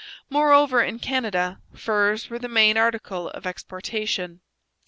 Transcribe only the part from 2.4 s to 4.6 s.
main article of exportation.